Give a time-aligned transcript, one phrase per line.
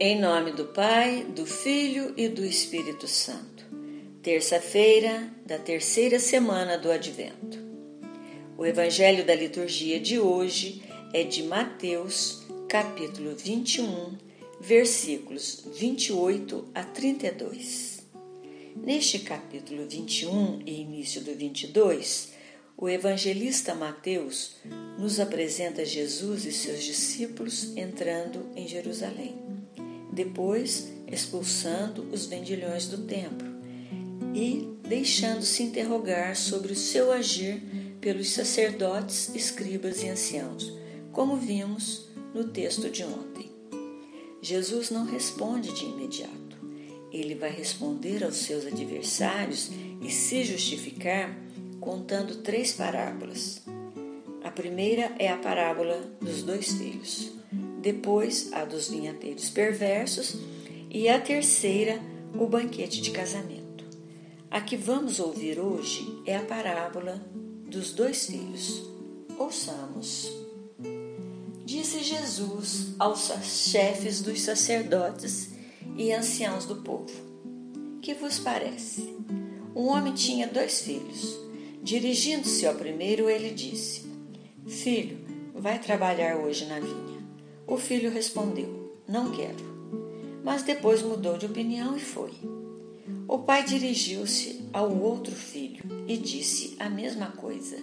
[0.00, 3.64] Em nome do Pai, do Filho e do Espírito Santo.
[4.24, 7.62] Terça-feira da terceira semana do Advento.
[8.58, 14.18] O Evangelho da liturgia de hoje é de Mateus, capítulo 21,
[14.60, 18.04] versículos 28 a 32.
[18.74, 22.32] Neste capítulo 21 e início do 22,
[22.76, 24.56] o evangelista Mateus
[24.98, 29.44] nos apresenta Jesus e seus discípulos entrando em Jerusalém
[30.14, 33.46] depois expulsando os vendilhões do templo
[34.32, 37.62] e deixando-se interrogar sobre o seu agir
[38.00, 40.72] pelos sacerdotes, escribas e anciãos,
[41.12, 43.50] como vimos no texto de ontem.
[44.40, 46.34] Jesus não responde de imediato.
[47.10, 49.70] Ele vai responder aos seus adversários
[50.02, 51.34] e se justificar
[51.80, 53.62] contando três parábolas.
[54.42, 57.33] A primeira é a parábola dos dois filhos
[57.84, 60.36] depois a dos vinhateiros perversos
[60.90, 62.00] e a terceira,
[62.34, 63.84] o banquete de casamento.
[64.50, 67.22] A que vamos ouvir hoje é a parábola
[67.68, 68.88] dos dois filhos.
[69.38, 70.32] Ouçamos.
[71.66, 75.50] Disse Jesus aos chefes dos sacerdotes
[75.98, 77.12] e anciãos do povo:
[78.00, 79.14] Que vos parece?
[79.76, 81.38] Um homem tinha dois filhos.
[81.82, 84.06] Dirigindo-se ao primeiro, ele disse:
[84.66, 85.18] Filho,
[85.54, 87.13] vai trabalhar hoje na vinha.
[87.66, 89.74] O filho respondeu: Não quero.
[90.44, 92.32] Mas depois mudou de opinião e foi.
[93.26, 97.78] O pai dirigiu-se ao outro filho e disse a mesma coisa.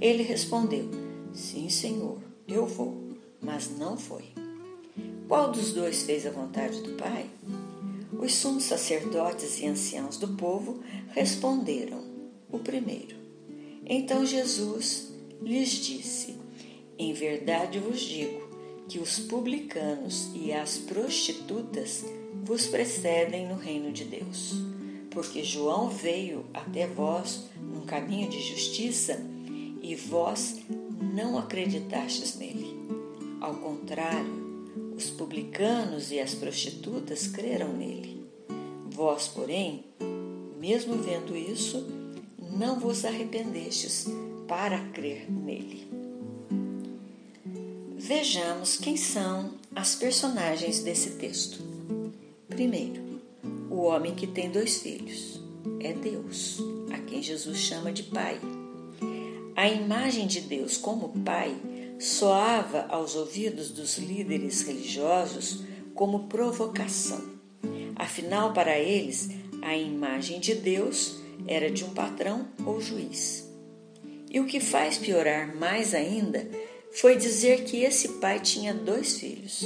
[0.00, 0.88] Ele respondeu:
[1.32, 3.00] Sim, senhor, eu vou.
[3.40, 4.24] Mas não foi.
[5.28, 7.26] Qual dos dois fez a vontade do pai?
[8.18, 12.04] Os sumos sacerdotes e anciãos do povo responderam:
[12.50, 13.14] O primeiro.
[13.86, 16.36] Então Jesus lhes disse:
[16.98, 18.51] Em verdade vos digo
[18.92, 22.04] que os publicanos e as prostitutas
[22.44, 24.52] vos precedem no reino de Deus.
[25.10, 29.18] Porque João veio até vós num caminho de justiça
[29.80, 30.60] e vós
[31.14, 32.76] não acreditastes nele.
[33.40, 38.26] Ao contrário, os publicanos e as prostitutas creram nele.
[38.90, 39.86] Vós, porém,
[40.60, 41.86] mesmo vendo isso,
[42.38, 44.06] não vos arrependestes
[44.46, 46.01] para crer nele.
[48.04, 51.62] Vejamos quem são as personagens desse texto.
[52.48, 53.20] Primeiro,
[53.70, 55.40] o homem que tem dois filhos
[55.78, 56.58] é Deus,
[56.92, 58.40] a quem Jesus chama de Pai.
[59.54, 61.54] A imagem de Deus como Pai
[62.00, 65.62] soava aos ouvidos dos líderes religiosos
[65.94, 67.22] como provocação.
[67.94, 69.30] Afinal, para eles,
[69.62, 73.48] a imagem de Deus era de um patrão ou juiz.
[74.28, 76.50] E o que faz piorar mais ainda
[76.92, 79.64] foi dizer que esse pai tinha dois filhos.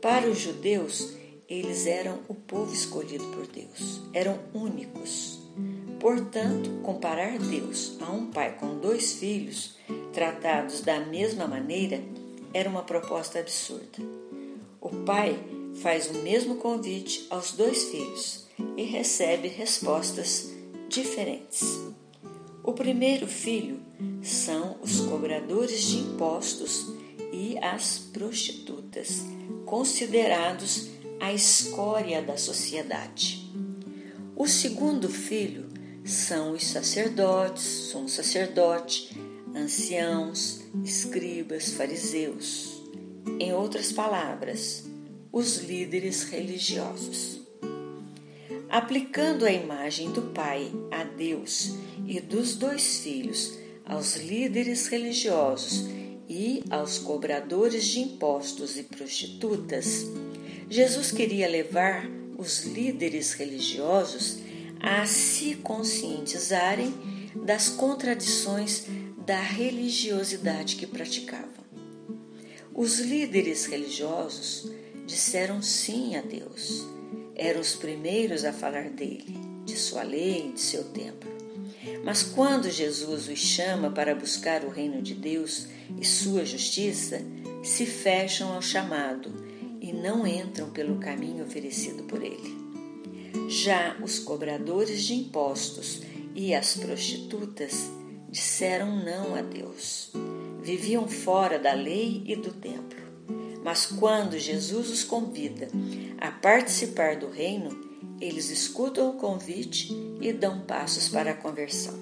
[0.00, 1.12] Para os judeus,
[1.48, 5.38] eles eram o povo escolhido por Deus, eram únicos.
[6.00, 9.76] Portanto, comparar Deus a um pai com dois filhos,
[10.12, 12.00] tratados da mesma maneira,
[12.54, 13.98] era uma proposta absurda.
[14.80, 15.38] O pai
[15.82, 20.50] faz o mesmo convite aos dois filhos e recebe respostas
[20.88, 21.62] diferentes.
[22.62, 23.80] O primeiro filho
[24.22, 26.86] são os cobradores de impostos
[27.32, 29.22] e as prostitutas,
[29.64, 30.88] considerados
[31.20, 33.52] a escória da sociedade.
[34.36, 35.68] O segundo filho
[36.04, 39.16] são os sacerdotes, sumo sacerdote,
[39.54, 42.82] anciãos, escribas, fariseus.
[43.38, 44.84] Em outras palavras,
[45.32, 47.40] os líderes religiosos.
[48.70, 51.74] Aplicando a imagem do Pai a Deus
[52.06, 53.58] e dos dois filhos
[53.88, 55.86] aos líderes religiosos
[56.28, 60.06] e aos cobradores de impostos e prostitutas,
[60.68, 62.06] Jesus queria levar
[62.36, 64.38] os líderes religiosos
[64.80, 66.92] a se conscientizarem
[67.44, 68.84] das contradições
[69.26, 71.48] da religiosidade que praticavam.
[72.74, 74.70] Os líderes religiosos
[75.06, 76.86] disseram sim a Deus.
[77.34, 81.37] Eram os primeiros a falar dele, de sua lei, de seu templo.
[82.04, 85.66] Mas quando Jesus os chama para buscar o reino de Deus
[86.00, 87.20] e sua justiça,
[87.62, 89.32] se fecham ao chamado
[89.80, 92.56] e não entram pelo caminho oferecido por ele.
[93.48, 96.02] Já os cobradores de impostos
[96.34, 97.90] e as prostitutas
[98.28, 100.12] disseram não a Deus.
[100.62, 102.98] Viviam fora da lei e do templo.
[103.64, 105.68] Mas quando Jesus os convida
[106.20, 107.87] a participar do reino,
[108.20, 111.98] eles escutam o convite e dão passos para a conversão.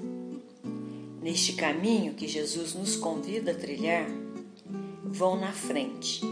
[1.21, 4.09] Neste caminho que Jesus nos convida a trilhar,
[5.05, 6.25] vão na frente,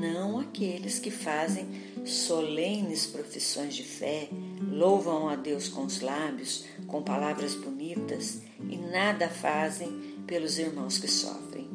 [0.00, 1.66] não aqueles que fazem
[2.04, 4.28] solenes profissões de fé,
[4.70, 8.40] louvam a Deus com os lábios, com palavras bonitas
[8.70, 11.68] e nada fazem pelos irmãos que sofrem,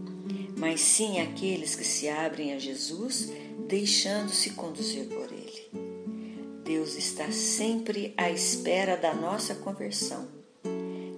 [0.58, 3.32] mas sim aqueles que se abrem a Jesus,
[3.68, 5.23] deixando-se conduzir por
[7.14, 10.28] está sempre à espera da nossa conversão,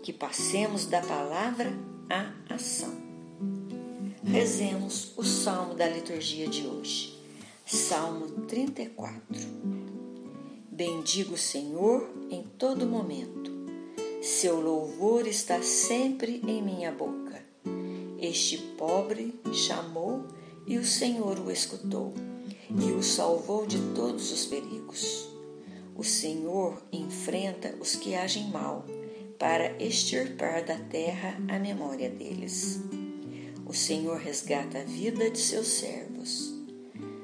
[0.03, 1.71] que passemos da palavra
[2.09, 2.94] à ação.
[4.21, 7.18] Rezemos o salmo da liturgia de hoje,
[7.65, 9.15] Salmo 34.
[10.69, 13.50] Bendigo o Senhor em todo momento,
[14.21, 17.41] seu louvor está sempre em minha boca.
[18.19, 20.25] Este pobre chamou
[20.68, 22.13] e o Senhor o escutou
[22.69, 25.34] e o salvou de todos os perigos.
[25.95, 28.86] O Senhor enfrenta os que agem mal
[29.39, 32.81] para extirpar da terra a memória deles.
[33.65, 36.53] O Senhor resgata a vida de seus servos.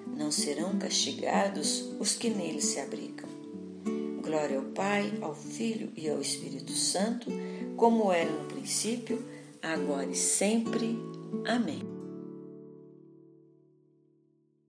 [0.07, 3.29] Não serão castigados os que nele se abrigam.
[4.21, 7.29] Glória ao Pai, ao Filho e ao Espírito Santo,
[7.75, 9.21] como era no princípio,
[9.61, 10.97] agora e sempre.
[11.45, 12.00] Amém.